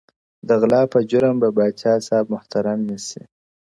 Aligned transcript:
د 0.47 0.49
غلا 0.61 0.81
په 0.93 0.99
جرم 1.09 1.35
به 1.41 1.49
پاچاصاب 1.57 2.25
محترم 2.33 2.79
نیسې. 2.89 3.21